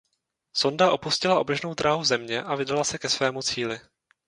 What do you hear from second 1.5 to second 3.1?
dráhu Země a vydala se ke